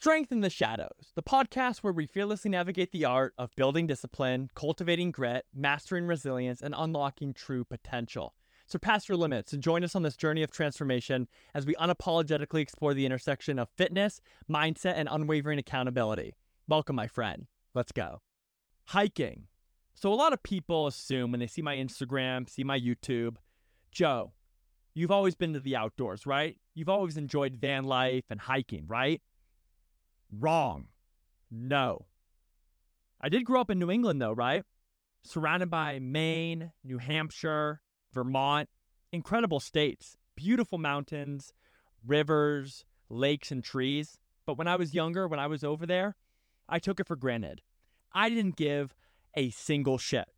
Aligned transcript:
Strength 0.00 0.30
in 0.30 0.42
the 0.42 0.48
Shadows, 0.48 1.10
the 1.16 1.24
podcast 1.24 1.78
where 1.78 1.92
we 1.92 2.06
fearlessly 2.06 2.52
navigate 2.52 2.92
the 2.92 3.04
art 3.04 3.34
of 3.36 3.50
building 3.56 3.88
discipline, 3.88 4.48
cultivating 4.54 5.10
grit, 5.10 5.44
mastering 5.52 6.06
resilience, 6.06 6.62
and 6.62 6.72
unlocking 6.78 7.34
true 7.34 7.64
potential. 7.64 8.32
Surpass 8.68 9.08
your 9.08 9.18
limits 9.18 9.52
and 9.52 9.60
join 9.60 9.82
us 9.82 9.96
on 9.96 10.04
this 10.04 10.16
journey 10.16 10.44
of 10.44 10.52
transformation 10.52 11.26
as 11.52 11.66
we 11.66 11.74
unapologetically 11.74 12.60
explore 12.60 12.94
the 12.94 13.06
intersection 13.06 13.58
of 13.58 13.70
fitness, 13.76 14.20
mindset, 14.48 14.94
and 14.94 15.08
unwavering 15.10 15.58
accountability. 15.58 16.36
Welcome, 16.68 16.94
my 16.94 17.08
friend. 17.08 17.48
Let's 17.74 17.90
go. 17.90 18.20
Hiking. 18.90 19.48
So, 19.94 20.12
a 20.12 20.14
lot 20.14 20.32
of 20.32 20.44
people 20.44 20.86
assume 20.86 21.32
when 21.32 21.40
they 21.40 21.48
see 21.48 21.60
my 21.60 21.74
Instagram, 21.74 22.48
see 22.48 22.62
my 22.62 22.78
YouTube, 22.78 23.34
Joe, 23.90 24.30
you've 24.94 25.10
always 25.10 25.34
been 25.34 25.54
to 25.54 25.60
the 25.60 25.74
outdoors, 25.74 26.24
right? 26.24 26.56
You've 26.76 26.88
always 26.88 27.16
enjoyed 27.16 27.56
van 27.56 27.82
life 27.82 28.26
and 28.30 28.38
hiking, 28.38 28.84
right? 28.86 29.20
Wrong. 30.32 30.88
No. 31.50 32.06
I 33.20 33.28
did 33.28 33.44
grow 33.44 33.60
up 33.60 33.70
in 33.70 33.78
New 33.78 33.90
England, 33.90 34.20
though, 34.20 34.32
right? 34.32 34.64
Surrounded 35.24 35.70
by 35.70 35.98
Maine, 35.98 36.72
New 36.84 36.98
Hampshire, 36.98 37.80
Vermont, 38.12 38.68
incredible 39.12 39.60
states, 39.60 40.16
beautiful 40.36 40.78
mountains, 40.78 41.52
rivers, 42.06 42.84
lakes, 43.08 43.50
and 43.50 43.64
trees. 43.64 44.18
But 44.46 44.56
when 44.56 44.68
I 44.68 44.76
was 44.76 44.94
younger, 44.94 45.26
when 45.26 45.40
I 45.40 45.46
was 45.46 45.64
over 45.64 45.86
there, 45.86 46.16
I 46.68 46.78
took 46.78 47.00
it 47.00 47.06
for 47.06 47.16
granted. 47.16 47.62
I 48.12 48.28
didn't 48.28 48.56
give 48.56 48.94
a 49.34 49.50
single 49.50 49.98
shit. 49.98 50.28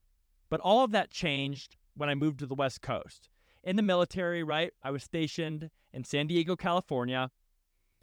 But 0.49 0.61
all 0.61 0.85
of 0.85 0.91
that 0.93 1.11
changed 1.11 1.77
when 1.97 2.09
I 2.09 2.15
moved 2.15 2.39
to 2.41 2.47
the 2.47 2.55
West 2.55 2.83
Coast. 2.83 3.29
In 3.63 3.77
the 3.77 3.83
military, 3.83 4.43
right? 4.43 4.73
I 4.83 4.91
was 4.91 5.03
stationed 5.03 5.71
in 5.93 6.05
San 6.05 6.27
Diego, 6.27 6.57
California, 6.57 7.31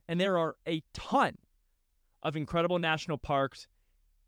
and 0.07 0.21
there 0.21 0.38
are 0.38 0.55
a 0.67 0.84
ton 0.93 1.38
of 2.23 2.35
incredible 2.35 2.80
national 2.80 3.17
parks 3.17 3.67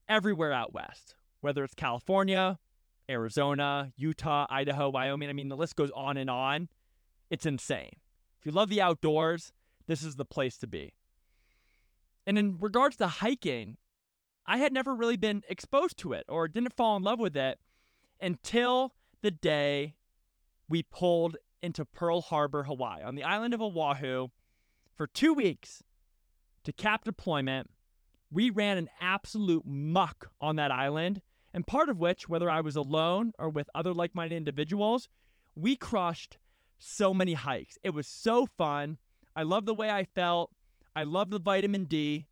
everywhere 0.07 0.53
out 0.53 0.73
west, 0.73 1.15
whether 1.41 1.63
it's 1.63 1.73
California, 1.73 2.59
Arizona, 3.09 3.91
Utah, 3.95 4.45
Idaho, 4.49 4.89
Wyoming. 4.89 5.29
I 5.29 5.33
mean, 5.33 5.49
the 5.49 5.57
list 5.57 5.75
goes 5.75 5.91
on 5.95 6.17
and 6.17 6.29
on. 6.29 6.69
It's 7.29 7.45
insane. 7.45 7.97
If 8.39 8.45
you 8.45 8.51
love 8.51 8.69
the 8.69 8.81
outdoors, 8.81 9.51
this 9.87 10.03
is 10.03 10.15
the 10.15 10.25
place 10.25 10.57
to 10.59 10.67
be. 10.67 10.93
And 12.25 12.37
in 12.37 12.57
regards 12.59 12.95
to 12.97 13.07
hiking, 13.07 13.77
I 14.45 14.57
had 14.57 14.73
never 14.73 14.95
really 14.95 15.17
been 15.17 15.43
exposed 15.49 15.97
to 15.97 16.13
it 16.13 16.25
or 16.29 16.47
didn't 16.47 16.75
fall 16.75 16.95
in 16.95 17.03
love 17.03 17.19
with 17.19 17.35
it 17.35 17.59
until 18.21 18.93
the 19.21 19.31
day 19.31 19.95
we 20.67 20.83
pulled 20.83 21.37
into 21.61 21.85
Pearl 21.85 22.21
Harbor, 22.21 22.63
Hawaii, 22.63 23.03
on 23.03 23.15
the 23.15 23.23
island 23.23 23.53
of 23.53 23.61
Oahu 23.61 24.27
for 24.95 25.07
two 25.07 25.33
weeks 25.33 25.83
to 26.63 26.71
cap 26.71 27.03
deployment. 27.03 27.69
We 28.31 28.49
ran 28.49 28.77
an 28.77 28.89
absolute 29.01 29.63
muck 29.65 30.31
on 30.39 30.55
that 30.57 30.71
island 30.71 31.21
and 31.53 31.65
part 31.65 31.89
of 31.89 31.99
which, 31.99 32.29
whether 32.29 32.49
I 32.49 32.61
was 32.61 32.75
alone 32.75 33.33
or 33.39 33.49
with 33.49 33.69
other 33.73 33.93
like 33.93 34.13
minded 34.13 34.35
individuals, 34.35 35.09
we 35.55 35.75
crushed 35.75 36.37
so 36.77 37.13
many 37.13 37.33
hikes. 37.33 37.77
It 37.83 37.91
was 37.91 38.07
so 38.07 38.45
fun. 38.45 38.97
I 39.35 39.43
love 39.43 39.65
the 39.65 39.73
way 39.73 39.89
I 39.89 40.03
felt. 40.03 40.51
I 40.95 41.03
love 41.03 41.29
the 41.29 41.39
vitamin 41.39 41.85
D, 41.85 42.27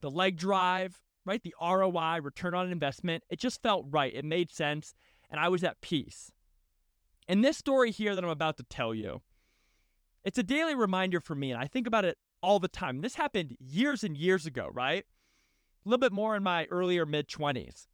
the 0.00 0.10
leg 0.10 0.36
drive, 0.36 1.00
right? 1.24 1.42
The 1.42 1.54
ROI, 1.60 2.20
return 2.22 2.54
on 2.54 2.70
investment. 2.70 3.24
It 3.30 3.38
just 3.38 3.62
felt 3.62 3.86
right. 3.90 4.14
It 4.14 4.24
made 4.24 4.50
sense. 4.50 4.94
And 5.30 5.40
I 5.40 5.48
was 5.48 5.64
at 5.64 5.80
peace. 5.80 6.30
And 7.26 7.42
this 7.42 7.56
story 7.56 7.90
here 7.90 8.14
that 8.14 8.22
I'm 8.22 8.30
about 8.30 8.58
to 8.58 8.64
tell 8.64 8.94
you, 8.94 9.22
it's 10.22 10.38
a 10.38 10.42
daily 10.42 10.74
reminder 10.74 11.20
for 11.20 11.34
me. 11.34 11.50
And 11.50 11.60
I 11.60 11.66
think 11.66 11.86
about 11.86 12.04
it 12.04 12.18
all 12.44 12.60
the 12.60 12.68
time. 12.68 13.00
This 13.00 13.14
happened 13.14 13.56
years 13.58 14.04
and 14.04 14.16
years 14.16 14.44
ago, 14.44 14.68
right? 14.72 15.04
A 15.84 15.88
little 15.88 16.00
bit 16.00 16.12
more 16.12 16.36
in 16.36 16.42
my 16.42 16.66
earlier 16.66 17.06
mid 17.06 17.28
20s. 17.28 17.86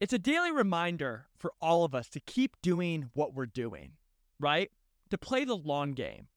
It's 0.00 0.14
a 0.14 0.18
daily 0.18 0.50
reminder 0.50 1.26
for 1.36 1.52
all 1.60 1.84
of 1.84 1.94
us 1.94 2.08
to 2.10 2.20
keep 2.20 2.56
doing 2.62 3.10
what 3.12 3.34
we're 3.34 3.44
doing, 3.44 3.92
right? 4.38 4.70
To 5.10 5.18
play 5.18 5.44
the 5.44 5.56
long 5.56 5.92
game. 5.92 6.28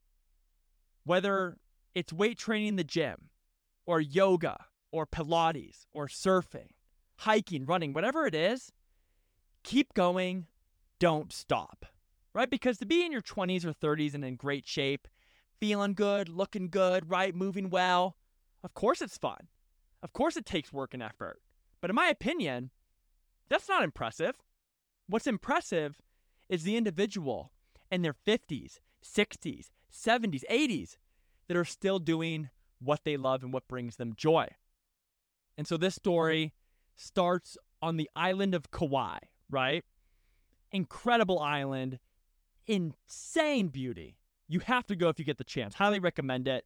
Whether 1.05 1.57
it's 1.95 2.11
weight 2.11 2.37
training 2.37 2.69
in 2.69 2.75
the 2.75 2.83
gym, 2.83 3.29
or 3.85 4.01
yoga, 4.01 4.65
or 4.91 5.05
Pilates, 5.05 5.85
or 5.93 6.07
surfing, 6.07 6.69
hiking, 7.19 7.65
running, 7.65 7.93
whatever 7.93 8.25
it 8.25 8.35
is, 8.35 8.71
keep 9.63 9.93
going, 9.93 10.47
don't 10.99 11.31
stop, 11.31 11.85
right? 12.33 12.49
Because 12.49 12.77
to 12.79 12.85
be 12.85 13.05
in 13.05 13.11
your 13.11 13.21
20s 13.21 13.65
or 13.65 13.73
30s 13.73 14.13
and 14.13 14.25
in 14.25 14.35
great 14.35 14.67
shape, 14.67 15.07
feeling 15.63 15.93
good, 15.93 16.27
looking 16.27 16.67
good, 16.67 17.09
right? 17.09 17.33
Moving 17.33 17.69
well, 17.69 18.17
of 18.65 18.73
course 18.73 19.01
it's 19.01 19.17
fun. 19.17 19.47
Of 20.01 20.11
course 20.11 20.35
it 20.35 20.45
takes 20.45 20.73
work 20.73 20.93
and 20.93 21.01
effort. 21.01 21.39
But 21.79 21.89
in 21.89 21.95
my 21.95 22.07
opinion, 22.07 22.71
that's 23.47 23.69
not 23.69 23.81
impressive. 23.81 24.35
What's 25.07 25.25
impressive 25.25 26.01
is 26.49 26.63
the 26.63 26.75
individual 26.75 27.53
in 27.89 28.01
their 28.01 28.13
50s, 28.13 28.81
60s, 29.01 29.67
70s, 29.89 30.43
80s 30.51 30.97
that 31.47 31.55
are 31.55 31.63
still 31.63 31.99
doing 31.99 32.49
what 32.79 33.05
they 33.05 33.15
love 33.15 33.41
and 33.41 33.53
what 33.53 33.69
brings 33.69 33.95
them 33.95 34.15
joy. 34.17 34.49
And 35.57 35.65
so 35.65 35.77
this 35.77 35.95
story 35.95 36.51
starts 36.97 37.57
on 37.81 37.95
the 37.95 38.09
island 38.17 38.53
of 38.53 38.69
Kauai, 38.69 39.19
right? 39.49 39.85
Incredible 40.73 41.39
island, 41.39 41.99
insane 42.67 43.69
beauty. 43.69 44.17
You 44.47 44.59
have 44.61 44.85
to 44.87 44.95
go 44.95 45.09
if 45.09 45.19
you 45.19 45.25
get 45.25 45.37
the 45.37 45.43
chance. 45.43 45.75
Highly 45.75 45.99
recommend 45.99 46.47
it. 46.47 46.65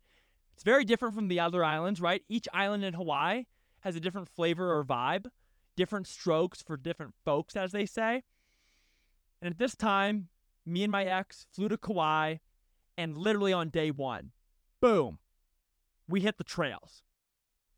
It's 0.53 0.63
very 0.63 0.83
different 0.83 1.13
from 1.13 1.27
the 1.27 1.39
other 1.39 1.63
islands, 1.63 2.01
right? 2.01 2.23
Each 2.27 2.47
island 2.53 2.83
in 2.83 2.93
Hawaii 2.93 3.45
has 3.81 3.95
a 3.95 3.99
different 3.99 4.27
flavor 4.27 4.75
or 4.75 4.83
vibe 4.83 5.27
different 5.77 6.07
strokes 6.07 6.61
for 6.61 6.75
different 6.75 7.13
folks, 7.23 7.55
as 7.55 7.71
they 7.71 7.85
say. 7.85 8.23
And 9.41 9.51
at 9.51 9.59
this 9.59 9.75
time, 9.75 10.27
me 10.65 10.83
and 10.83 10.91
my 10.91 11.05
ex 11.05 11.45
flew 11.53 11.69
to 11.69 11.77
Kauai, 11.77 12.37
and 12.97 13.15
literally 13.15 13.53
on 13.53 13.69
day 13.69 13.91
one, 13.91 14.31
boom, 14.81 15.19
we 16.09 16.19
hit 16.21 16.37
the 16.37 16.43
trails. 16.43 17.03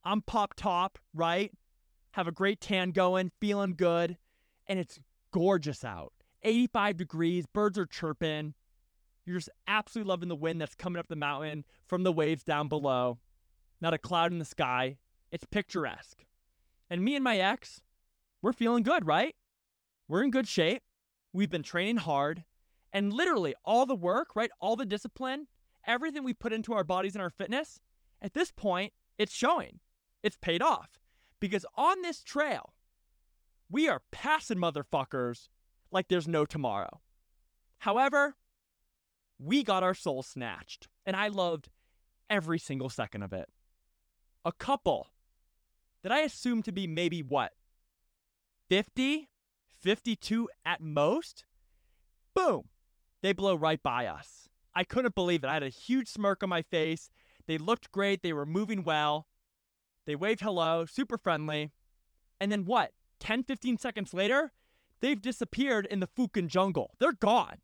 I'm 0.03 0.21
pop 0.21 0.55
top, 0.55 0.97
right? 1.13 1.51
Have 2.11 2.27
a 2.27 2.31
great 2.31 2.61
tan 2.61 2.91
going, 2.91 3.31
feeling 3.39 3.75
good, 3.77 4.17
and 4.65 4.79
it's 4.79 4.99
gorgeous 5.31 5.83
out. 5.83 6.13
85 6.41 6.97
degrees, 6.97 7.45
birds 7.45 7.77
are 7.77 7.85
chirping. 7.85 8.53
You're 9.29 9.37
just 9.37 9.51
absolutely 9.67 10.09
loving 10.09 10.27
the 10.27 10.35
wind 10.35 10.59
that's 10.59 10.73
coming 10.73 10.99
up 10.99 11.07
the 11.07 11.15
mountain 11.15 11.63
from 11.85 12.01
the 12.01 12.11
waves 12.11 12.43
down 12.43 12.67
below. 12.67 13.19
Not 13.79 13.93
a 13.93 13.99
cloud 13.99 14.31
in 14.31 14.39
the 14.39 14.43
sky. 14.43 14.97
It's 15.31 15.45
picturesque. 15.45 16.25
And 16.89 17.03
me 17.03 17.13
and 17.13 17.23
my 17.23 17.37
ex, 17.37 17.79
we're 18.41 18.53
feeling 18.53 18.81
good, 18.81 19.05
right? 19.05 19.35
We're 20.07 20.23
in 20.23 20.31
good 20.31 20.47
shape. 20.47 20.81
We've 21.31 21.51
been 21.51 21.61
training 21.61 21.97
hard. 21.97 22.43
And 22.91 23.13
literally, 23.13 23.53
all 23.63 23.85
the 23.85 23.93
work, 23.93 24.35
right? 24.35 24.49
All 24.59 24.75
the 24.75 24.83
discipline, 24.83 25.45
everything 25.85 26.23
we 26.23 26.33
put 26.33 26.51
into 26.51 26.73
our 26.73 26.83
bodies 26.83 27.13
and 27.13 27.21
our 27.21 27.29
fitness, 27.29 27.79
at 28.23 28.33
this 28.33 28.49
point, 28.49 28.93
it's 29.19 29.31
showing. 29.31 29.79
It's 30.23 30.37
paid 30.41 30.63
off. 30.63 30.99
Because 31.39 31.67
on 31.75 32.01
this 32.01 32.23
trail, 32.23 32.73
we 33.69 33.87
are 33.87 34.01
passing 34.09 34.57
motherfuckers 34.57 35.49
like 35.91 36.07
there's 36.07 36.27
no 36.27 36.47
tomorrow. 36.47 36.99
However, 37.77 38.35
we 39.39 39.63
got 39.63 39.83
our 39.83 39.93
soul 39.93 40.21
snatched, 40.21 40.87
and 41.05 41.15
I 41.15 41.29
loved 41.29 41.69
every 42.29 42.59
single 42.59 42.89
second 42.89 43.23
of 43.23 43.33
it. 43.33 43.49
A 44.45 44.51
couple 44.51 45.07
that 46.03 46.11
I 46.11 46.19
assumed 46.19 46.65
to 46.65 46.71
be 46.71 46.87
maybe 46.87 47.21
what, 47.21 47.53
50, 48.69 49.29
52 49.81 50.49
at 50.65 50.81
most, 50.81 51.45
boom, 52.35 52.69
they 53.21 53.33
blow 53.33 53.55
right 53.55 53.81
by 53.81 54.05
us. 54.05 54.47
I 54.75 54.83
couldn't 54.83 55.15
believe 55.15 55.43
it. 55.43 55.47
I 55.47 55.55
had 55.55 55.63
a 55.63 55.69
huge 55.69 56.07
smirk 56.07 56.43
on 56.43 56.49
my 56.49 56.61
face. 56.61 57.09
They 57.47 57.57
looked 57.57 57.91
great. 57.91 58.21
They 58.21 58.33
were 58.33 58.45
moving 58.45 58.83
well. 58.83 59.27
They 60.05 60.15
waved 60.15 60.41
hello, 60.41 60.85
super 60.85 61.17
friendly. 61.17 61.71
And 62.39 62.51
then 62.51 62.65
what? 62.65 62.91
10, 63.19 63.43
15 63.43 63.77
seconds 63.77 64.13
later, 64.13 64.53
they've 65.01 65.21
disappeared 65.21 65.85
in 65.85 65.99
the 65.99 66.07
Fukin 66.07 66.47
jungle. 66.47 66.95
They're 66.99 67.11
gone. 67.13 67.57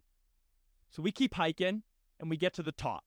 So 0.96 1.02
we 1.02 1.12
keep 1.12 1.34
hiking 1.34 1.84
and 2.22 2.30
we 2.30 2.38
get 2.38 2.54
to 2.54 2.64
the 2.64 2.72
top. 2.72 3.04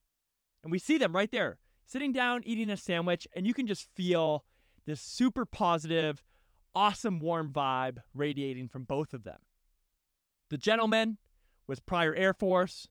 And 0.63 0.71
we 0.71 0.79
see 0.79 0.99
them 0.99 1.15
right 1.15 1.31
there, 1.31 1.59
sitting 1.87 2.13
down, 2.13 2.43
eating 2.45 2.69
a 2.69 2.77
sandwich, 2.77 3.27
and 3.35 3.47
you 3.47 3.55
can 3.55 3.67
just 3.67 3.89
feel 3.95 4.45
this 4.85 5.01
super 5.01 5.47
positive, 5.47 6.23
awesome 6.75 7.19
warm 7.19 7.51
vibe 7.51 7.99
radiating 8.13 8.69
from 8.69 8.85
both 8.85 9.15
of 9.15 9.25
them. 9.25 9.39
The 10.51 10.59
gentleman 10.59 11.17
was 11.67 11.81
prior 11.81 12.15
Air 12.15 12.35
Force, 12.35 12.89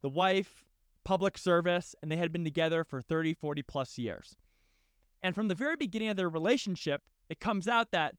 the 0.00 0.08
wife, 0.08 0.64
public 1.04 1.36
service, 1.36 1.94
and 2.00 2.10
they 2.10 2.16
had 2.16 2.32
been 2.32 2.44
together 2.44 2.84
for 2.84 3.02
30, 3.02 3.34
40 3.34 3.62
plus 3.62 3.98
years. 3.98 4.36
And 5.22 5.34
from 5.34 5.48
the 5.48 5.54
very 5.54 5.76
beginning 5.76 6.08
of 6.08 6.16
their 6.16 6.30
relationship, 6.30 7.02
it 7.28 7.38
comes 7.38 7.68
out 7.68 7.90
that 7.90 8.14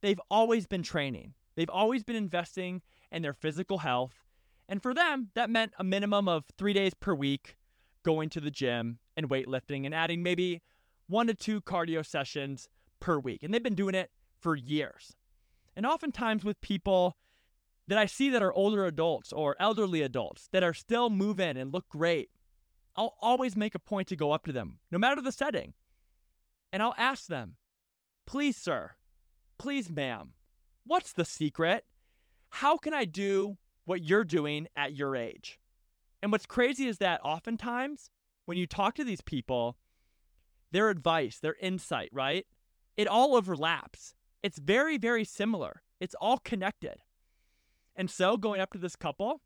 they've 0.00 0.20
always 0.28 0.66
been 0.66 0.82
training. 0.82 1.34
They've 1.54 1.70
always 1.70 2.02
been 2.02 2.16
investing 2.16 2.82
in 3.12 3.22
their 3.22 3.32
physical 3.32 3.78
health. 3.78 4.24
And 4.72 4.82
for 4.82 4.94
them, 4.94 5.28
that 5.34 5.50
meant 5.50 5.74
a 5.78 5.84
minimum 5.84 6.28
of 6.28 6.46
three 6.56 6.72
days 6.72 6.94
per 6.94 7.14
week 7.14 7.56
going 8.02 8.30
to 8.30 8.40
the 8.40 8.50
gym 8.50 9.00
and 9.18 9.28
weightlifting 9.28 9.84
and 9.84 9.94
adding 9.94 10.22
maybe 10.22 10.62
one 11.08 11.26
to 11.26 11.34
two 11.34 11.60
cardio 11.60 12.02
sessions 12.04 12.70
per 12.98 13.18
week. 13.18 13.42
And 13.42 13.52
they've 13.52 13.62
been 13.62 13.74
doing 13.74 13.94
it 13.94 14.10
for 14.40 14.56
years. 14.56 15.14
And 15.76 15.84
oftentimes 15.84 16.42
with 16.42 16.58
people 16.62 17.18
that 17.86 17.98
I 17.98 18.06
see 18.06 18.30
that 18.30 18.42
are 18.42 18.54
older 18.54 18.86
adults 18.86 19.30
or 19.30 19.56
elderly 19.60 20.00
adults 20.00 20.48
that 20.52 20.62
are 20.62 20.72
still 20.72 21.10
moving 21.10 21.58
and 21.58 21.70
look 21.70 21.90
great, 21.90 22.30
I'll 22.96 23.16
always 23.20 23.54
make 23.54 23.74
a 23.74 23.78
point 23.78 24.08
to 24.08 24.16
go 24.16 24.32
up 24.32 24.46
to 24.46 24.52
them, 24.52 24.78
no 24.90 24.96
matter 24.96 25.20
the 25.20 25.32
setting. 25.32 25.74
And 26.72 26.82
I'll 26.82 26.94
ask 26.96 27.26
them, 27.26 27.56
please, 28.26 28.56
sir, 28.56 28.92
please, 29.58 29.90
ma'am, 29.90 30.32
what's 30.86 31.12
the 31.12 31.26
secret? 31.26 31.84
How 32.48 32.78
can 32.78 32.94
I 32.94 33.04
do 33.04 33.58
what 33.84 34.02
you're 34.02 34.24
doing 34.24 34.68
at 34.76 34.94
your 34.94 35.16
age? 35.16 35.58
And 36.22 36.30
what's 36.30 36.46
crazy 36.46 36.86
is 36.86 36.98
that 36.98 37.20
oftentimes 37.24 38.10
when 38.46 38.58
you 38.58 38.66
talk 38.66 38.94
to 38.94 39.04
these 39.04 39.20
people, 39.20 39.76
their 40.70 40.88
advice, 40.88 41.38
their 41.38 41.56
insight, 41.60 42.10
right? 42.12 42.46
It 42.96 43.08
all 43.08 43.34
overlaps. 43.34 44.14
It's 44.42 44.58
very, 44.58 44.98
very 44.98 45.24
similar. 45.24 45.82
It's 46.00 46.14
all 46.20 46.38
connected. 46.38 46.96
And 47.94 48.10
so 48.10 48.36
going 48.36 48.60
up 48.60 48.72
to 48.72 48.78
this 48.78 48.96
couple, 48.96 49.42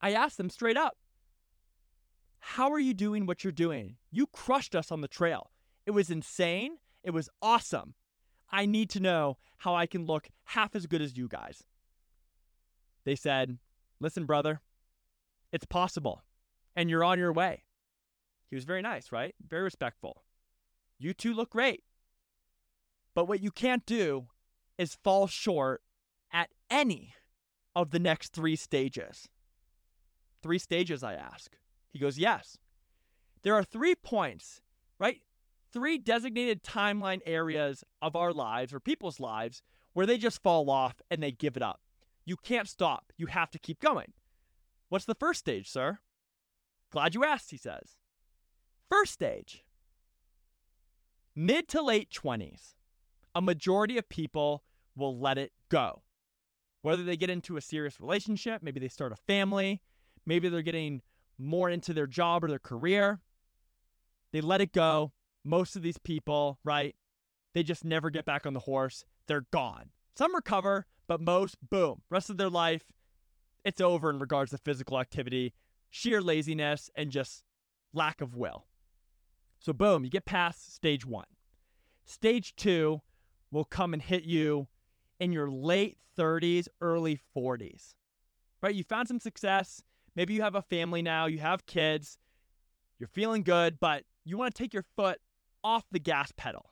I 0.00 0.12
asked 0.12 0.36
them 0.36 0.50
straight 0.50 0.76
up, 0.76 0.96
How 2.38 2.70
are 2.70 2.78
you 2.78 2.94
doing 2.94 3.26
what 3.26 3.44
you're 3.44 3.52
doing? 3.52 3.96
You 4.10 4.26
crushed 4.26 4.74
us 4.74 4.92
on 4.92 5.00
the 5.00 5.08
trail. 5.08 5.50
It 5.86 5.92
was 5.92 6.10
insane. 6.10 6.78
It 7.02 7.10
was 7.10 7.30
awesome. 7.40 7.94
I 8.50 8.66
need 8.66 8.90
to 8.90 9.00
know 9.00 9.38
how 9.58 9.74
I 9.74 9.86
can 9.86 10.06
look 10.06 10.28
half 10.44 10.76
as 10.76 10.86
good 10.86 11.02
as 11.02 11.16
you 11.16 11.28
guys. 11.28 11.64
They 13.06 13.14
said, 13.14 13.58
Listen, 14.00 14.26
brother, 14.26 14.60
it's 15.52 15.64
possible, 15.64 16.24
and 16.74 16.90
you're 16.90 17.04
on 17.04 17.18
your 17.18 17.32
way. 17.32 17.62
He 18.50 18.56
was 18.56 18.64
very 18.64 18.82
nice, 18.82 19.10
right? 19.10 19.34
Very 19.48 19.62
respectful. 19.62 20.24
You 20.98 21.14
two 21.14 21.32
look 21.32 21.50
great. 21.50 21.84
But 23.14 23.26
what 23.26 23.40
you 23.40 23.50
can't 23.50 23.86
do 23.86 24.26
is 24.76 24.98
fall 25.02 25.28
short 25.28 25.82
at 26.32 26.50
any 26.68 27.14
of 27.74 27.90
the 27.90 27.98
next 28.00 28.32
three 28.32 28.56
stages. 28.56 29.28
Three 30.42 30.58
stages, 30.58 31.02
I 31.02 31.14
ask. 31.14 31.56
He 31.92 31.98
goes, 31.98 32.18
Yes. 32.18 32.58
There 33.42 33.54
are 33.54 33.64
three 33.64 33.94
points, 33.94 34.62
right? 34.98 35.20
Three 35.72 35.96
designated 35.96 36.64
timeline 36.64 37.20
areas 37.24 37.84
of 38.02 38.16
our 38.16 38.32
lives 38.32 38.74
or 38.74 38.80
people's 38.80 39.20
lives 39.20 39.62
where 39.92 40.06
they 40.06 40.18
just 40.18 40.42
fall 40.42 40.68
off 40.68 41.00
and 41.08 41.22
they 41.22 41.30
give 41.30 41.56
it 41.56 41.62
up. 41.62 41.80
You 42.26 42.36
can't 42.36 42.68
stop. 42.68 43.12
You 43.16 43.26
have 43.26 43.50
to 43.52 43.58
keep 43.58 43.80
going. 43.80 44.12
What's 44.88 45.06
the 45.06 45.14
first 45.14 45.40
stage, 45.40 45.70
sir? 45.70 46.00
Glad 46.92 47.14
you 47.14 47.24
asked, 47.24 47.50
he 47.50 47.56
says. 47.56 47.96
First 48.90 49.12
stage 49.12 49.64
mid 51.36 51.68
to 51.68 51.82
late 51.82 52.10
20s, 52.10 52.74
a 53.34 53.42
majority 53.42 53.98
of 53.98 54.08
people 54.08 54.64
will 54.96 55.18
let 55.18 55.36
it 55.36 55.52
go. 55.68 56.02
Whether 56.80 57.04
they 57.04 57.16
get 57.16 57.30
into 57.30 57.56
a 57.56 57.60
serious 57.60 58.00
relationship, 58.00 58.62
maybe 58.62 58.80
they 58.80 58.88
start 58.88 59.12
a 59.12 59.16
family, 59.16 59.82
maybe 60.24 60.48
they're 60.48 60.62
getting 60.62 61.02
more 61.38 61.68
into 61.68 61.92
their 61.92 62.06
job 62.06 62.42
or 62.42 62.48
their 62.48 62.58
career, 62.58 63.20
they 64.32 64.40
let 64.40 64.60
it 64.60 64.72
go. 64.72 65.12
Most 65.44 65.76
of 65.76 65.82
these 65.82 65.98
people, 65.98 66.58
right? 66.64 66.96
They 67.54 67.62
just 67.62 67.84
never 67.84 68.10
get 68.10 68.24
back 68.24 68.46
on 68.46 68.54
the 68.54 68.60
horse. 68.60 69.04
They're 69.28 69.46
gone. 69.52 69.90
Some 70.16 70.34
recover, 70.34 70.86
but 71.08 71.20
most, 71.20 71.56
boom, 71.68 72.02
rest 72.10 72.30
of 72.30 72.36
their 72.36 72.50
life, 72.50 72.84
it's 73.64 73.80
over 73.80 74.10
in 74.10 74.18
regards 74.18 74.50
to 74.52 74.58
physical 74.58 74.98
activity, 74.98 75.54
sheer 75.90 76.20
laziness, 76.20 76.90
and 76.94 77.10
just 77.10 77.44
lack 77.92 78.20
of 78.20 78.36
will. 78.36 78.66
So, 79.58 79.72
boom, 79.72 80.04
you 80.04 80.10
get 80.10 80.24
past 80.24 80.74
stage 80.74 81.04
one. 81.04 81.26
Stage 82.04 82.54
two 82.56 83.02
will 83.50 83.64
come 83.64 83.92
and 83.92 84.02
hit 84.02 84.24
you 84.24 84.68
in 85.18 85.32
your 85.32 85.50
late 85.50 85.98
30s, 86.16 86.68
early 86.80 87.20
40s. 87.36 87.94
Right? 88.62 88.74
You 88.74 88.84
found 88.84 89.08
some 89.08 89.20
success. 89.20 89.82
Maybe 90.14 90.34
you 90.34 90.42
have 90.42 90.54
a 90.54 90.62
family 90.62 91.02
now, 91.02 91.26
you 91.26 91.38
have 91.38 91.66
kids, 91.66 92.18
you're 92.98 93.08
feeling 93.08 93.42
good, 93.42 93.78
but 93.78 94.04
you 94.24 94.38
want 94.38 94.54
to 94.54 94.62
take 94.62 94.72
your 94.72 94.84
foot 94.96 95.18
off 95.62 95.84
the 95.90 95.98
gas 95.98 96.32
pedal. 96.36 96.70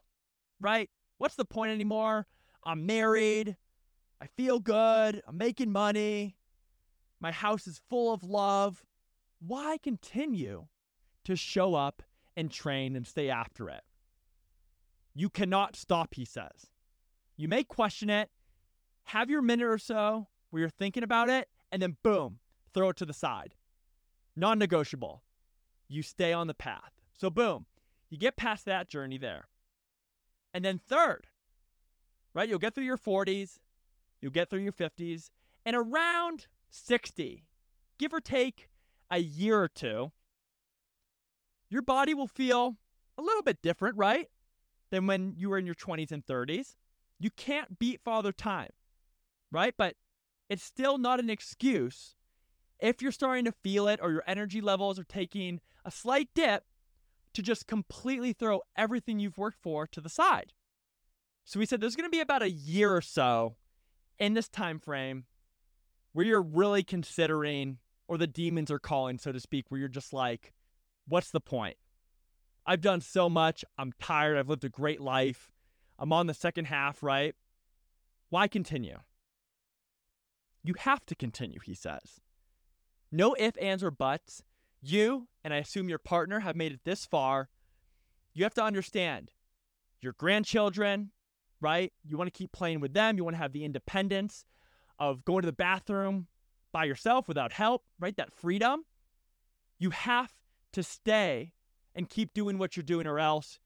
Right? 0.61 0.89
What's 1.19 1.35
the 1.35 1.45
point 1.45 1.73
anymore? 1.73 2.27
I'm 2.65 2.87
married. 2.87 3.57
I 4.25 4.27
feel 4.39 4.59
good. 4.59 5.23
I'm 5.29 5.37
making 5.37 5.71
money. 5.71 6.39
My 7.21 7.31
house 7.31 7.67
is 7.67 7.83
full 7.91 8.11
of 8.11 8.25
love. 8.25 8.83
Why 9.39 9.77
continue 9.83 10.67
to 11.25 11.37
show 11.37 11.75
up 11.75 12.03
and 12.35 12.51
train 12.51 12.97
and 12.97 13.07
stay 13.07 13.29
after 13.29 13.69
it. 13.69 13.83
You 15.15 15.29
cannot 15.29 15.77
stop, 15.77 16.15
he 16.15 16.25
says. 16.25 16.71
You 17.37 17.49
may 17.49 17.65
question 17.65 18.09
it, 18.09 18.31
have 19.05 19.29
your 19.31 19.43
minute 19.43 19.67
or 19.67 19.79
so 19.79 20.29
where 20.51 20.61
you're 20.61 20.71
thinking 20.71 21.03
about 21.03 21.29
it, 21.29 21.49
and 21.71 21.83
then 21.83 21.99
boom, 22.03 22.39
throw 22.73 22.89
it 22.89 22.97
to 22.97 23.05
the 23.05 23.13
side. 23.13 23.55
Non 24.37 24.59
negotiable. 24.59 25.23
You 25.87 26.03
stay 26.03 26.33
on 26.33 26.47
the 26.47 26.55
path. 26.55 26.93
So, 27.13 27.29
boom, 27.29 27.67
you 28.09 28.19
get 28.19 28.37
past 28.37 28.65
that 28.65 28.89
journey 28.89 29.19
there. 29.19 29.49
And 30.53 30.65
then, 30.65 30.79
third, 30.79 31.27
right, 32.33 32.49
you'll 32.49 32.59
get 32.59 32.75
through 32.75 32.85
your 32.85 32.99
40s, 32.99 33.59
you'll 34.25 34.33
get 34.33 34.49
through 34.49 34.61
your 34.61 34.73
50s, 34.73 35.29
and 35.67 35.77
around 35.77 36.47
60, 36.71 37.45
give 37.99 38.15
or 38.15 38.21
take 38.21 38.71
a 39.11 39.19
year 39.19 39.61
or 39.61 39.69
two, 39.69 40.13
your 41.69 41.83
body 41.83 42.15
will 42.15 42.27
feel 42.27 42.77
a 43.19 43.23
little 43.23 43.43
bit 43.43 43.61
different, 43.61 43.99
right? 43.99 44.29
Than 44.91 45.07
when 45.07 45.35
you 45.37 45.51
were 45.51 45.59
in 45.59 45.67
your 45.67 45.75
20s 45.75 46.11
and 46.11 46.25
30s. 46.25 46.75
You 47.19 47.31
can't 47.37 47.79
beat 47.79 48.01
father 48.03 48.33
time, 48.33 48.71
right? 49.53 49.75
But 49.77 49.97
it's 50.49 50.63
still 50.63 50.97
not 50.97 51.21
an 51.21 51.29
excuse 51.29 52.17
if 52.81 53.03
you're 53.03 53.13
starting 53.13 53.45
to 53.45 53.53
feel 53.53 53.89
it 53.89 54.01
or 54.03 54.11
your 54.11 54.25
energy 54.27 54.63
levels 54.63 54.99
are 54.99 55.05
taking 55.05 55.61
a 55.85 55.91
slight 55.91 56.31
dip 56.35 56.65
to 57.35 57.43
just 57.43 57.67
completely 57.67 58.33
throw 58.33 58.63
everything 58.75 59.19
you've 59.19 59.39
worked 59.39 59.63
for 59.63 59.87
to 59.87 60.01
the 60.01 60.09
side. 60.09 60.55
So 61.45 61.59
we 61.59 61.67
said 61.67 61.81
there's 61.81 61.97
going 61.97 62.09
to 62.09 62.17
be 62.17 62.21
about 62.21 62.43
a 62.43 62.51
year 62.51 62.95
or 62.95 63.03
so 63.03 63.57
in 64.19 64.35
this 64.35 64.49
time 64.49 64.79
frame 64.79 65.25
where 66.13 66.27
you're 66.27 66.43
really 66.43 66.83
considering 66.83 67.79
or 68.07 68.19
the 68.19 68.27
demons 68.27 68.71
are 68.71 68.79
calling 68.79 69.19
so 69.19 69.33
to 69.33 69.41
speak 69.41 69.71
where 69.71 69.81
you're 69.81 69.89
just 69.89 70.13
like 70.13 70.53
what's 71.07 71.31
the 71.31 71.41
point? 71.41 71.77
I've 72.67 72.81
done 72.81 73.01
so 73.01 73.29
much. 73.29 73.65
I'm 73.77 73.93
tired. 74.01 74.39
I've 74.39 74.49
lived 74.49 74.65
a 74.65 74.71
great 74.71 75.01
life. 75.01 75.53
I'm 75.99 76.13
on 76.13 76.27
the 76.27 76.35
second 76.35 76.67
half, 76.67 77.03
right? 77.03 77.35
Why 78.31 78.49
continue? 78.49 78.99
You 80.63 80.75
have 80.79 81.05
to 81.07 81.15
continue, 81.15 81.61
he 81.61 81.75
says. 81.75 82.21
No 83.13 83.37
ifs, 83.39 83.59
ands, 83.59 83.85
or 83.85 83.91
buts. 83.91 84.43
You, 84.81 85.29
and 85.45 85.53
I 85.53 85.59
assume 85.59 85.89
your 85.89 85.99
partner, 85.99 86.41
have 86.41 86.57
made 86.57 86.73
it 86.73 86.81
this 86.85 87.07
far. 87.07 87.49
You 88.33 88.45
have 88.45 88.55
to 88.55 88.65
understand 88.65 89.31
your 90.01 90.15
grandchildren, 90.15 91.11
right? 91.65 91.95
You 92.07 92.19
want 92.19 92.33
to 92.33 92.39
keep 92.39 92.53
playing 92.53 92.81
with 92.81 92.93
them. 92.93 93.17
You 93.17 93.25
want 93.25 93.35
to 93.35 93.43
have 93.43 93.55
the 93.55 93.65
independence 93.65 94.45
of 94.99 95.25
going 95.25 95.41
to 95.41 95.47
the 95.47 95.53
bathroom 95.53 96.27
by 96.73 96.85
yourself 96.85 97.27
without 97.27 97.53
help, 97.53 97.83
right? 97.99 98.15
That 98.19 98.31
freedom. 98.31 98.85
You 99.79 99.89
have 99.91 100.31
to 100.75 100.83
stay 100.83 101.53
and 101.95 102.11
keep 102.11 102.35
doing 102.35 102.59
what 102.59 102.77
you're 102.77 102.85
doing, 102.85 103.07
or 103.07 103.19
else 103.19 103.59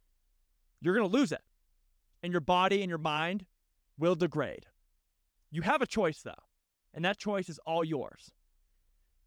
you're 0.80 0.94
going 0.94 1.10
to 1.10 1.16
lose 1.16 1.32
it. 1.32 1.42
And 2.22 2.32
your 2.32 2.40
body 2.40 2.82
and 2.82 2.88
your 2.88 2.98
mind 2.98 3.46
will 3.98 4.14
degrade. 4.14 4.66
You 5.50 5.62
have 5.62 5.82
a 5.82 5.86
choice, 5.86 6.22
though, 6.22 6.44
and 6.94 7.04
that 7.04 7.18
choice 7.18 7.48
is 7.48 7.58
all 7.66 7.82
yours. 7.82 8.30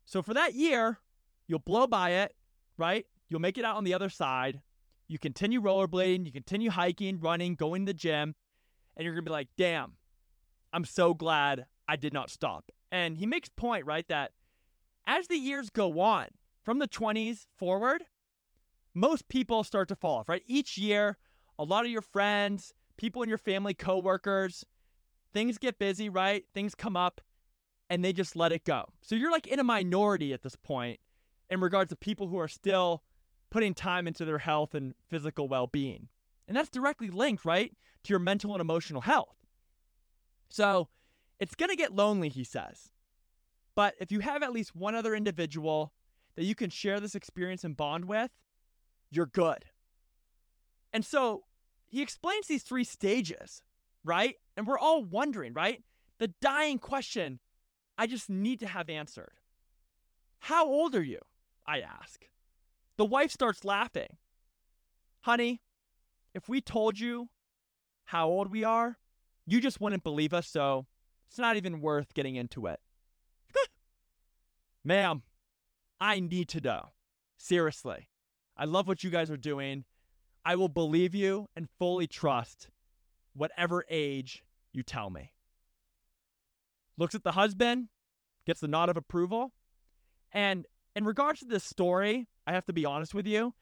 So 0.06 0.22
for 0.22 0.34
that 0.34 0.54
year, 0.54 1.00
you'll 1.48 1.60
blow 1.60 1.88
by 1.88 2.12
it, 2.12 2.34
right? 2.78 3.06
You'll 3.28 3.42
make 3.42 3.58
it 3.58 3.66
out 3.66 3.76
on 3.76 3.84
the 3.84 3.94
other 3.94 4.10
side. 4.10 4.62
You 5.10 5.20
continue 5.20 5.62
rollerblading, 5.62 6.26
you 6.26 6.32
continue 6.32 6.70
hiking, 6.70 7.20
running, 7.20 7.56
going 7.56 7.86
to 7.86 7.90
the 7.90 7.98
gym, 7.98 8.34
and 9.02 9.06
you're 9.06 9.16
going 9.16 9.26
to 9.26 9.30
be 9.30 9.34
like, 9.34 9.48
damn, 9.58 9.94
I'm 10.72 10.86
so 10.86 11.16
glad 11.16 11.66
I 11.88 11.96
did 11.96 12.14
not 12.14 12.30
stop. 12.30 12.72
And 12.92 13.18
he 13.18 13.26
makes 13.26 13.50
point, 13.50 13.84
right, 13.84 14.08
that 14.10 14.34
as 15.08 15.26
the 15.26 15.38
years 15.38 15.72
go 15.72 16.00
on, 16.00 16.28
from 16.62 16.78
the 16.78 16.88
20s 16.88 17.48
forward, 17.58 18.04
most 18.94 19.28
people 19.28 19.64
start 19.64 19.88
to 19.88 19.96
fall 19.96 20.20
off, 20.20 20.30
right? 20.30 20.44
Each 20.46 20.78
year, 20.78 21.18
a 21.58 21.64
lot 21.64 21.84
of 21.84 21.90
your 21.90 22.04
friends, 22.04 22.74
people 22.96 23.24
in 23.24 23.30
your 23.30 23.40
family, 23.40 23.74
coworkers, 23.74 24.68
things 25.34 25.58
get 25.58 25.80
busy, 25.80 26.08
right? 26.08 26.46
Things 26.54 26.76
come 26.76 26.96
up 26.96 27.22
and 27.90 28.06
they 28.06 28.14
just 28.14 28.36
let 28.36 28.52
it 28.52 28.66
go. 28.66 28.86
So 29.02 29.16
you're 29.16 29.32
like 29.32 29.48
in 29.48 29.58
a 29.58 29.64
minority 29.64 30.32
at 30.32 30.44
this 30.44 30.56
point 30.56 31.00
in 31.50 31.60
regards 31.60 31.90
to 31.90 31.96
people 31.96 32.28
who 32.28 32.38
are 32.38 32.48
still 32.48 33.02
putting 33.50 33.74
time 33.74 34.08
into 34.08 34.26
their 34.26 34.38
health 34.38 34.76
and 34.76 34.94
physical 35.10 35.48
well 35.48 35.66
being. 35.66 36.10
And 36.48 36.58
that's 36.58 36.70
directly 36.70 37.10
linked, 37.10 37.46
right, 37.46 37.72
to 38.04 38.10
your 38.10 38.20
mental 38.20 38.54
and 38.54 38.62
emotional 38.62 39.02
health. 39.02 39.36
So 40.50 40.90
it's 41.40 41.56
going 41.56 41.70
to 41.70 41.76
get 41.76 41.96
lonely, 41.96 42.30
he 42.30 42.44
says. 42.44 42.92
But 43.76 43.96
if 44.00 44.12
you 44.12 44.20
have 44.20 44.44
at 44.44 44.52
least 44.52 44.76
one 44.76 44.96
other 44.96 45.16
individual 45.16 45.94
that 46.36 46.44
you 46.44 46.56
can 46.56 46.70
share 46.70 47.00
this 47.00 47.16
experience 47.16 47.64
and 47.64 47.76
bond 47.78 48.06
with, 48.06 48.32
you're 49.10 49.26
good. 49.26 49.66
And 50.94 51.06
so 51.06 51.44
he 51.88 52.02
explains 52.02 52.48
these 52.48 52.64
three 52.64 52.84
stages, 52.84 53.62
right? 54.04 54.36
And 54.58 54.68
we're 54.68 54.80
all 54.80 55.04
wondering, 55.04 55.54
right? 55.54 55.84
The 56.20 56.34
dying 56.42 56.80
question 56.80 57.40
I 57.98 58.08
just 58.08 58.30
need 58.30 58.60
to 58.62 58.68
have 58.68 58.90
answered. 58.90 59.34
How 60.40 60.66
old 60.66 60.96
are 60.96 61.04
you? 61.04 61.20
I 61.68 61.82
ask. 61.82 62.28
The 62.98 63.06
wife 63.06 63.32
starts 63.32 63.64
laughing. 63.64 64.18
Honey, 65.22 65.62
if 66.34 66.48
we 66.48 66.62
told 66.62 67.00
you 67.00 67.30
how 68.06 68.28
old 68.28 68.52
we 68.52 68.64
are, 68.64 68.98
you 69.46 69.60
just 69.60 69.82
wouldn't 69.82 70.04
believe 70.04 70.34
us, 70.34 70.48
so 70.48 70.86
it's 71.30 71.38
not 71.38 71.58
even 71.58 71.82
worth 71.82 72.14
getting 72.14 72.36
into 72.36 72.68
it. 72.68 72.80
Ma'am, 74.84 75.24
I 76.00 76.20
need 76.20 76.50
to 76.50 76.62
know. 76.62 76.90
Seriously. 77.38 78.08
I 78.58 78.66
love 78.66 78.88
what 78.88 79.04
you 79.04 79.10
guys 79.10 79.32
are 79.32 79.38
doing. 79.38 79.86
I 80.46 80.56
will 80.56 80.70
believe 80.70 81.16
you 81.16 81.48
and 81.56 81.68
fully 81.80 82.08
trust 82.08 82.70
whatever 83.34 83.86
age 83.90 84.44
you 84.74 84.84
tell 84.84 85.10
me. 85.10 85.32
Looks 86.98 87.16
at 87.16 87.24
the 87.24 87.32
husband, 87.32 87.88
gets 88.46 88.60
the 88.60 88.68
nod 88.68 88.90
of 88.90 88.98
approval. 88.98 89.54
And 90.32 90.66
in 90.96 91.06
regards 91.06 91.40
to 91.40 91.46
this 91.46 91.64
story, 91.64 92.28
I 92.46 92.54
have 92.54 92.66
to 92.66 92.74
be 92.74 92.86
honest 92.86 93.14
with 93.14 93.28
you. 93.28 93.54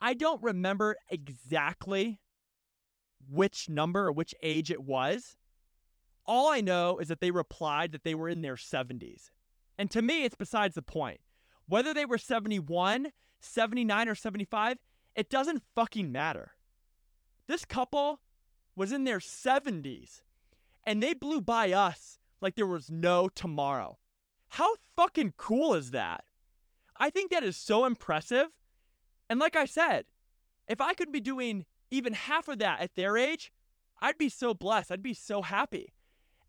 I 0.00 0.14
don't 0.14 0.42
remember 0.42 0.96
exactly 1.10 2.20
which 3.28 3.68
number 3.68 4.06
or 4.06 4.12
which 4.12 4.34
age 4.42 4.70
it 4.70 4.82
was. 4.82 5.36
All 6.26 6.48
I 6.48 6.60
know 6.60 6.98
is 6.98 7.08
that 7.08 7.20
they 7.20 7.30
replied 7.30 7.92
that 7.92 8.04
they 8.04 8.14
were 8.14 8.28
in 8.28 8.42
their 8.42 8.56
70s. 8.56 9.30
And 9.78 9.90
to 9.90 10.02
me, 10.02 10.24
it's 10.24 10.34
besides 10.34 10.74
the 10.74 10.82
point. 10.82 11.20
Whether 11.66 11.92
they 11.94 12.04
were 12.04 12.18
71, 12.18 13.12
79, 13.40 14.08
or 14.08 14.14
75, 14.14 14.78
it 15.14 15.30
doesn't 15.30 15.62
fucking 15.74 16.12
matter. 16.12 16.52
This 17.46 17.64
couple 17.64 18.20
was 18.74 18.92
in 18.92 19.04
their 19.04 19.18
70s 19.18 20.22
and 20.84 21.02
they 21.02 21.14
blew 21.14 21.40
by 21.40 21.72
us 21.72 22.18
like 22.40 22.54
there 22.54 22.66
was 22.66 22.90
no 22.90 23.28
tomorrow. 23.28 23.98
How 24.50 24.76
fucking 24.96 25.34
cool 25.36 25.74
is 25.74 25.90
that? 25.90 26.24
I 26.96 27.10
think 27.10 27.30
that 27.30 27.42
is 27.42 27.56
so 27.56 27.84
impressive. 27.84 28.48
And 29.28 29.40
like 29.40 29.56
I 29.56 29.64
said, 29.64 30.04
if 30.68 30.80
I 30.80 30.94
could 30.94 31.12
be 31.12 31.20
doing 31.20 31.64
even 31.90 32.12
half 32.12 32.48
of 32.48 32.58
that 32.58 32.80
at 32.80 32.94
their 32.94 33.16
age, 33.16 33.52
I'd 34.00 34.18
be 34.18 34.28
so 34.28 34.54
blessed. 34.54 34.92
I'd 34.92 35.02
be 35.02 35.14
so 35.14 35.42
happy. 35.42 35.92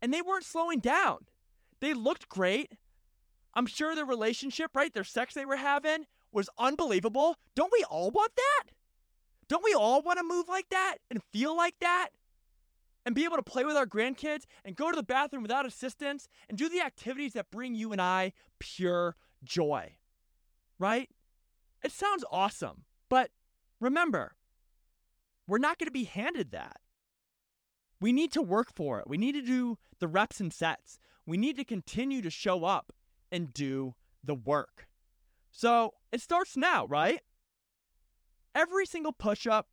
And 0.00 0.12
they 0.12 0.22
weren't 0.22 0.44
slowing 0.44 0.80
down. 0.80 1.26
They 1.80 1.94
looked 1.94 2.28
great. 2.28 2.72
I'm 3.54 3.66
sure 3.66 3.94
their 3.94 4.04
relationship, 4.04 4.74
right? 4.74 4.92
Their 4.92 5.04
sex 5.04 5.34
they 5.34 5.46
were 5.46 5.56
having 5.56 6.06
was 6.32 6.50
unbelievable. 6.58 7.36
Don't 7.54 7.72
we 7.72 7.84
all 7.84 8.10
want 8.10 8.32
that? 8.36 8.70
Don't 9.48 9.64
we 9.64 9.74
all 9.74 10.02
want 10.02 10.18
to 10.18 10.24
move 10.24 10.48
like 10.48 10.68
that 10.70 10.96
and 11.10 11.22
feel 11.32 11.56
like 11.56 11.76
that? 11.80 12.10
And 13.06 13.14
be 13.14 13.24
able 13.24 13.36
to 13.36 13.42
play 13.42 13.64
with 13.64 13.76
our 13.76 13.86
grandkids 13.86 14.42
and 14.66 14.76
go 14.76 14.90
to 14.90 14.96
the 14.96 15.02
bathroom 15.02 15.42
without 15.42 15.64
assistance 15.64 16.28
and 16.48 16.58
do 16.58 16.68
the 16.68 16.82
activities 16.82 17.32
that 17.32 17.50
bring 17.50 17.74
you 17.74 17.92
and 17.92 18.02
I 18.02 18.32
pure 18.58 19.16
joy. 19.42 19.96
Right? 20.78 21.08
It 21.82 21.92
sounds 21.92 22.24
awesome. 22.30 22.84
But 23.08 23.30
remember, 23.80 24.36
we're 25.46 25.58
not 25.58 25.78
going 25.78 25.86
to 25.86 25.92
be 25.92 26.04
handed 26.04 26.50
that. 26.52 26.78
We 28.00 28.12
need 28.12 28.32
to 28.32 28.42
work 28.42 28.74
for 28.74 29.00
it. 29.00 29.08
We 29.08 29.16
need 29.16 29.32
to 29.32 29.42
do 29.42 29.78
the 29.98 30.08
reps 30.08 30.40
and 30.40 30.52
sets. 30.52 30.98
We 31.26 31.36
need 31.36 31.56
to 31.56 31.64
continue 31.64 32.22
to 32.22 32.30
show 32.30 32.64
up 32.64 32.92
and 33.30 33.52
do 33.52 33.94
the 34.22 34.34
work. 34.34 34.86
So 35.50 35.94
it 36.12 36.20
starts 36.20 36.56
now, 36.56 36.86
right? 36.86 37.20
Every 38.54 38.86
single 38.86 39.12
push 39.12 39.46
up, 39.46 39.68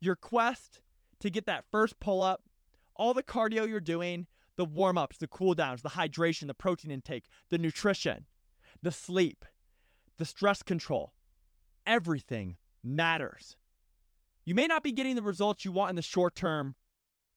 your 0.00 0.16
quest 0.16 0.80
to 1.20 1.30
get 1.30 1.46
that 1.46 1.64
first 1.70 2.00
pull 2.00 2.22
up, 2.22 2.42
all 2.96 3.14
the 3.14 3.22
cardio 3.22 3.68
you're 3.68 3.80
doing, 3.80 4.26
the 4.56 4.64
warm 4.64 4.98
ups, 4.98 5.18
the 5.18 5.26
cool 5.26 5.54
downs, 5.54 5.82
the 5.82 5.90
hydration, 5.90 6.46
the 6.46 6.54
protein 6.54 6.90
intake, 6.90 7.24
the 7.50 7.58
nutrition, 7.58 8.26
the 8.82 8.90
sleep, 8.90 9.44
the 10.18 10.24
stress 10.24 10.62
control, 10.62 11.12
everything 11.86 12.56
matters. 12.82 13.56
You 14.44 14.54
may 14.54 14.66
not 14.66 14.82
be 14.82 14.92
getting 14.92 15.16
the 15.16 15.22
results 15.22 15.64
you 15.64 15.72
want 15.72 15.90
in 15.90 15.96
the 15.96 16.02
short 16.02 16.34
term 16.34 16.74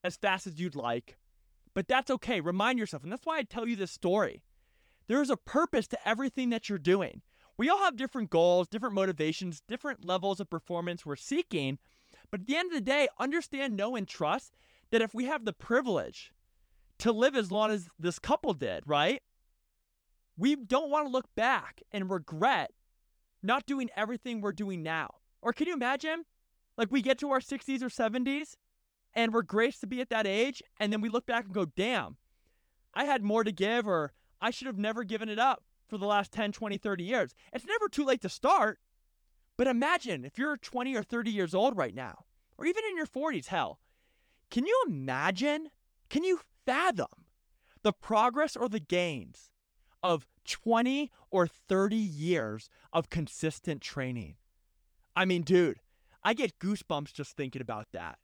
as 0.03 0.17
fast 0.17 0.47
as 0.47 0.59
you'd 0.59 0.75
like, 0.75 1.17
but 1.73 1.87
that's 1.87 2.09
okay. 2.09 2.41
Remind 2.41 2.79
yourself, 2.79 3.03
and 3.03 3.11
that's 3.11 3.25
why 3.25 3.37
I 3.37 3.43
tell 3.43 3.67
you 3.67 3.75
this 3.75 3.91
story. 3.91 4.41
There 5.07 5.21
is 5.21 5.29
a 5.29 5.37
purpose 5.37 5.87
to 5.89 6.07
everything 6.07 6.49
that 6.49 6.67
you're 6.67 6.79
doing. 6.79 7.21
We 7.57 7.69
all 7.69 7.83
have 7.83 7.95
different 7.95 8.29
goals, 8.29 8.67
different 8.67 8.95
motivations, 8.95 9.61
different 9.67 10.03
levels 10.03 10.39
of 10.39 10.49
performance 10.49 11.05
we're 11.05 11.15
seeking. 11.15 11.77
But 12.31 12.41
at 12.41 12.47
the 12.47 12.55
end 12.55 12.71
of 12.71 12.73
the 12.73 12.81
day, 12.81 13.07
understand, 13.19 13.77
know, 13.77 13.95
and 13.95 14.07
trust 14.07 14.55
that 14.91 15.01
if 15.01 15.13
we 15.13 15.25
have 15.25 15.45
the 15.45 15.53
privilege 15.53 16.31
to 16.99 17.11
live 17.11 17.35
as 17.35 17.51
long 17.51 17.71
as 17.71 17.87
this 17.99 18.19
couple 18.19 18.53
did, 18.53 18.83
right? 18.85 19.21
We 20.37 20.55
don't 20.55 20.89
want 20.89 21.05
to 21.05 21.11
look 21.11 21.33
back 21.35 21.81
and 21.91 22.09
regret 22.09 22.71
not 23.45 23.65
doing 23.65 23.89
everything 23.95 24.41
we're 24.41 24.51
doing 24.51 24.83
now. 24.83 25.15
Or 25.41 25.53
can 25.53 25.67
you 25.67 25.73
imagine? 25.73 26.25
Like 26.77 26.91
we 26.91 27.01
get 27.01 27.19
to 27.19 27.31
our 27.31 27.39
60s 27.39 27.81
or 27.81 27.89
70s 27.89 28.55
and 29.15 29.33
we're 29.33 29.43
graced 29.43 29.79
to 29.81 29.87
be 29.87 30.01
at 30.01 30.09
that 30.09 30.27
age, 30.27 30.61
and 30.77 30.91
then 30.91 30.99
we 30.99 31.07
look 31.07 31.25
back 31.25 31.45
and 31.45 31.53
go, 31.53 31.65
damn, 31.65 32.17
I 32.93 33.05
had 33.05 33.23
more 33.23 33.43
to 33.45 33.51
give, 33.51 33.87
or 33.87 34.11
I 34.41 34.51
should 34.51 34.67
have 34.67 34.77
never 34.77 35.03
given 35.03 35.29
it 35.29 35.39
up 35.39 35.63
for 35.87 35.97
the 35.97 36.05
last 36.05 36.33
10, 36.33 36.51
20, 36.51 36.77
30 36.77 37.03
years. 37.03 37.33
It's 37.53 37.65
never 37.65 37.87
too 37.87 38.03
late 38.03 38.21
to 38.21 38.29
start. 38.29 38.79
But 39.57 39.67
imagine 39.67 40.25
if 40.25 40.37
you're 40.37 40.57
20 40.57 40.95
or 40.95 41.03
30 41.03 41.31
years 41.31 41.55
old 41.55 41.77
right 41.77 41.95
now, 41.95 42.25
or 42.57 42.65
even 42.65 42.83
in 42.89 42.97
your 42.97 43.05
40s, 43.05 43.47
hell, 43.47 43.79
can 44.51 44.65
you 44.65 44.83
imagine? 44.85 45.69
Can 46.09 46.23
you 46.23 46.41
fathom 46.65 47.07
the 47.83 47.93
progress 47.93 48.55
or 48.55 48.67
the 48.67 48.79
gains 48.79 49.49
of 50.03 50.27
20 50.45 51.11
or 51.31 51.47
30 51.47 51.95
years 51.95 52.69
of 52.93 53.09
consistent 53.09 53.81
training? 53.81 54.35
I 55.15 55.25
mean, 55.25 55.43
dude, 55.43 55.79
I 56.23 56.33
get 56.33 56.59
goosebumps 56.59 57.13
just 57.13 57.35
thinking 57.35 57.61
about 57.61 57.87
that. 57.93 58.17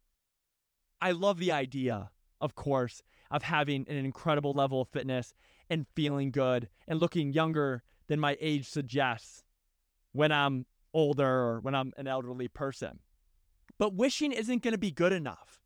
I 1.02 1.12
love 1.12 1.40
the 1.40 1.52
idea, 1.52 2.12
of 2.40 2.56
course, 2.56 3.02
of 3.30 3.44
having 3.44 3.86
an 3.88 3.96
incredible 3.96 4.54
level 4.54 4.82
of 4.82 4.90
fitness 4.90 5.34
and 5.70 5.88
feeling 5.96 6.32
good 6.32 6.70
and 6.88 7.00
looking 7.00 7.34
younger 7.34 7.84
than 8.08 8.20
my 8.20 8.38
age 8.40 8.68
suggests 8.68 9.44
when 10.12 10.32
I'm 10.32 10.66
older 10.94 11.28
or 11.28 11.60
when 11.62 11.74
I'm 11.74 11.94
an 11.98 12.08
elderly 12.08 12.48
person. 12.48 13.00
But 13.78 13.96
wishing 13.96 14.32
isn't 14.32 14.62
going 14.62 14.74
to 14.74 14.78
be 14.78 14.92
good 14.92 15.14
enough. 15.14 15.62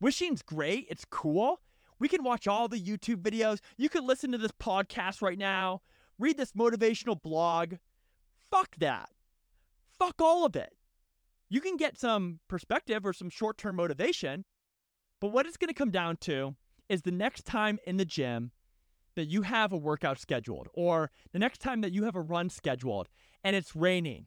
Wishing's 0.00 0.42
great, 0.42 0.86
it's 0.90 1.04
cool. 1.04 1.60
We 1.98 2.08
can 2.08 2.24
watch 2.24 2.46
all 2.46 2.68
the 2.68 2.80
YouTube 2.80 3.22
videos. 3.22 3.60
You 3.76 3.88
can 3.88 4.06
listen 4.06 4.32
to 4.32 4.38
this 4.38 4.52
podcast 4.52 5.22
right 5.22 5.38
now, 5.38 5.82
read 6.18 6.36
this 6.36 6.52
motivational 6.52 7.20
blog. 7.20 7.74
Fuck 8.50 8.76
that. 8.78 9.10
Fuck 9.98 10.20
all 10.20 10.44
of 10.44 10.56
it. 10.56 10.74
You 11.48 11.60
can 11.60 11.76
get 11.76 11.98
some 11.98 12.40
perspective 12.48 13.06
or 13.06 13.12
some 13.12 13.30
short 13.30 13.58
term 13.58 13.76
motivation, 13.76 14.44
but 15.20 15.28
what 15.28 15.46
it's 15.46 15.56
going 15.56 15.68
to 15.68 15.74
come 15.74 15.90
down 15.90 16.16
to 16.18 16.56
is 16.88 17.02
the 17.02 17.12
next 17.12 17.44
time 17.44 17.78
in 17.86 17.96
the 17.96 18.04
gym 18.04 18.50
that 19.14 19.26
you 19.26 19.42
have 19.42 19.72
a 19.72 19.76
workout 19.76 20.18
scheduled, 20.18 20.68
or 20.74 21.10
the 21.32 21.38
next 21.38 21.60
time 21.60 21.80
that 21.82 21.92
you 21.92 22.04
have 22.04 22.16
a 22.16 22.20
run 22.20 22.50
scheduled 22.50 23.08
and 23.44 23.54
it's 23.54 23.76
raining, 23.76 24.26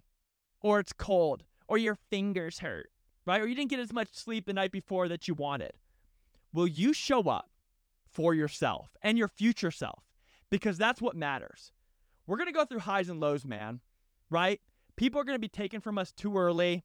or 0.62 0.80
it's 0.80 0.94
cold, 0.94 1.44
or 1.68 1.78
your 1.78 1.96
fingers 2.10 2.60
hurt, 2.60 2.90
right? 3.26 3.42
Or 3.42 3.48
you 3.48 3.56
didn't 3.56 3.70
get 3.70 3.80
as 3.80 3.92
much 3.92 4.08
sleep 4.14 4.46
the 4.46 4.54
night 4.54 4.72
before 4.72 5.10
that 5.10 5.28
you 5.28 5.34
wanted. 5.34 5.74
Will 6.54 6.68
you 6.68 6.94
show 6.94 7.24
up 7.24 7.50
for 8.12 8.34
yourself 8.34 8.96
and 9.02 9.18
your 9.18 9.28
future 9.28 9.72
self? 9.72 10.04
Because 10.50 10.78
that's 10.78 11.02
what 11.02 11.16
matters. 11.16 11.72
We're 12.26 12.38
going 12.38 12.48
to 12.48 12.54
go 12.54 12.66
through 12.66 12.80
highs 12.80 13.10
and 13.10 13.20
lows, 13.20 13.46
man, 13.46 13.82
right? 14.30 14.60
People 14.96 15.22
are 15.22 15.24
going 15.24 15.36
to 15.36 15.40
be 15.40 15.48
taken 15.48 15.80
from 15.80 15.98
us 15.98 16.12
too 16.12 16.38
early. 16.38 16.84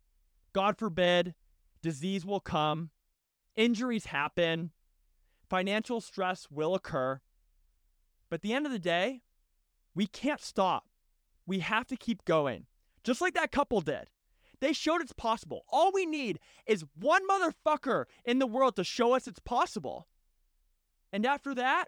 God 0.53 0.79
forbid, 0.79 1.35
disease 1.83 2.25
will 2.25 2.41
come, 2.41 2.91
injuries 3.57 4.07
happen, 4.07 4.71
financial 5.49 6.01
stress 6.01 6.49
will 6.51 6.75
occur. 6.75 7.21
But 8.31 8.37
at 8.37 8.43
the 8.43 8.53
end 8.53 8.67
of 8.67 8.73
the 8.73 8.79
day, 8.79 9.23
we 9.95 10.07
can't 10.07 10.41
stop. 10.41 10.85
We 11.47 11.59
have 11.59 11.87
to 11.89 11.97
keep 11.97 12.25
going, 12.25 12.67
just 13.05 13.21
like 13.21 13.35
that 13.35 13.53
couple 13.53 13.81
did. 13.81 14.09
They 14.61 14.73
showed 14.73 15.01
it's 15.01 15.13
possible. 15.13 15.65
All 15.69 15.91
we 15.93 16.07
need 16.07 16.39
is 16.67 16.85
one 16.95 17.23
motherfucker 17.29 18.05
in 18.25 18.39
the 18.39 18.47
world 18.47 18.77
to 18.77 18.85
show 18.85 19.15
us 19.15 19.27
it's 19.27 19.41
possible. 19.41 20.07
And 21.13 21.27
after 21.27 21.55
that, 21.55 21.87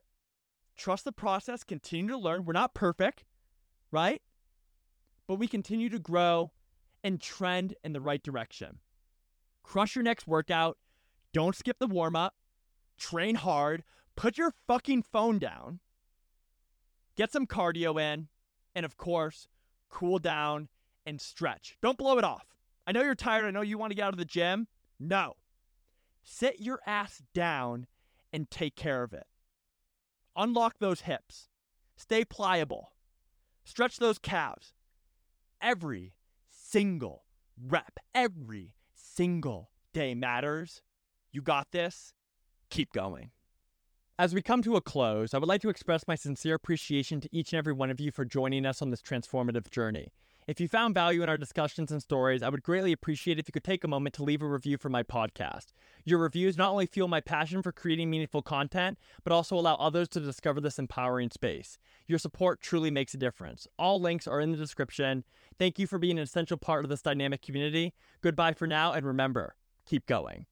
trust 0.76 1.04
the 1.04 1.12
process, 1.12 1.64
continue 1.64 2.08
to 2.08 2.18
learn. 2.18 2.44
We're 2.44 2.52
not 2.52 2.74
perfect, 2.74 3.24
right? 3.90 4.20
But 5.26 5.36
we 5.36 5.48
continue 5.48 5.88
to 5.88 5.98
grow 5.98 6.52
and 7.02 7.20
trend 7.20 7.74
in 7.82 7.92
the 7.92 8.00
right 8.00 8.22
direction. 8.22 8.78
Crush 9.62 9.94
your 9.94 10.02
next 10.02 10.26
workout. 10.26 10.76
Don't 11.32 11.56
skip 11.56 11.78
the 11.78 11.86
warm 11.86 12.16
up. 12.16 12.34
Train 12.98 13.36
hard. 13.36 13.82
Put 14.16 14.36
your 14.36 14.52
fucking 14.66 15.02
phone 15.02 15.38
down 15.38 15.80
get 17.16 17.32
some 17.32 17.46
cardio 17.46 18.00
in, 18.00 18.28
and 18.74 18.84
of 18.84 18.96
course, 18.96 19.48
cool 19.88 20.18
down, 20.18 20.68
and 21.06 21.20
stretch. 21.20 21.76
Don't 21.82 21.98
blow 21.98 22.18
it 22.18 22.24
off. 22.24 22.46
I 22.86 22.92
know 22.92 23.02
you're 23.02 23.14
tired. 23.14 23.44
I 23.44 23.50
know 23.50 23.62
you 23.62 23.78
want 23.78 23.90
to 23.90 23.94
get 23.94 24.04
out 24.04 24.14
of 24.14 24.18
the 24.18 24.24
gym. 24.24 24.66
No. 24.98 25.34
Sit 26.22 26.60
your 26.60 26.80
ass 26.86 27.22
down 27.34 27.86
and 28.34 28.50
take 28.50 28.74
care 28.74 29.04
of 29.04 29.12
it. 29.12 29.26
Unlock 30.36 30.80
those 30.80 31.02
hips. 31.02 31.48
Stay 31.96 32.24
pliable. 32.24 32.90
Stretch 33.64 33.98
those 33.98 34.18
calves. 34.18 34.74
Every 35.62 36.14
single 36.50 37.22
rep, 37.56 38.00
every 38.12 38.74
single 38.92 39.70
day 39.92 40.16
matters. 40.16 40.82
You 41.30 41.42
got 41.42 41.68
this. 41.70 42.12
Keep 42.70 42.92
going. 42.92 43.30
As 44.18 44.34
we 44.34 44.42
come 44.42 44.62
to 44.62 44.74
a 44.74 44.80
close, 44.80 45.32
I 45.32 45.38
would 45.38 45.48
like 45.48 45.62
to 45.62 45.68
express 45.68 46.08
my 46.08 46.16
sincere 46.16 46.56
appreciation 46.56 47.20
to 47.20 47.28
each 47.30 47.52
and 47.52 47.58
every 47.58 47.72
one 47.72 47.90
of 47.90 48.00
you 48.00 48.10
for 48.10 48.24
joining 48.24 48.66
us 48.66 48.82
on 48.82 48.90
this 48.90 49.02
transformative 49.02 49.70
journey. 49.70 50.12
If 50.46 50.60
you 50.60 50.68
found 50.68 50.92
value 50.92 51.22
in 51.22 51.30
our 51.30 51.38
discussions 51.38 51.90
and 51.90 52.02
stories, 52.02 52.42
I 52.42 52.50
would 52.50 52.62
greatly 52.62 52.92
appreciate 52.92 53.38
if 53.38 53.48
you 53.48 53.52
could 53.52 53.64
take 53.64 53.82
a 53.82 53.88
moment 53.88 54.14
to 54.16 54.22
leave 54.22 54.42
a 54.42 54.46
review 54.46 54.76
for 54.76 54.90
my 54.90 55.02
podcast. 55.02 55.72
Your 56.04 56.18
reviews 56.18 56.58
not 56.58 56.70
only 56.70 56.84
fuel 56.84 57.08
my 57.08 57.22
passion 57.22 57.62
for 57.62 57.72
creating 57.72 58.10
meaningful 58.10 58.42
content, 58.42 58.98
but 59.22 59.32
also 59.32 59.56
allow 59.56 59.76
others 59.76 60.06
to 60.10 60.20
discover 60.20 60.60
this 60.60 60.78
empowering 60.78 61.30
space. 61.30 61.78
Your 62.06 62.18
support 62.18 62.60
truly 62.60 62.90
makes 62.90 63.14
a 63.14 63.18
difference. 63.18 63.66
All 63.78 63.98
links 63.98 64.28
are 64.28 64.40
in 64.40 64.50
the 64.50 64.58
description. 64.58 65.24
Thank 65.58 65.78
you 65.78 65.86
for 65.86 65.98
being 65.98 66.18
an 66.18 66.24
essential 66.24 66.58
part 66.58 66.84
of 66.84 66.90
this 66.90 67.00
dynamic 67.00 67.40
community. 67.40 67.94
Goodbye 68.20 68.52
for 68.52 68.66
now, 68.66 68.92
and 68.92 69.06
remember, 69.06 69.56
keep 69.86 70.04
going. 70.04 70.44